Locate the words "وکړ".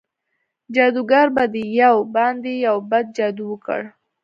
3.49-3.81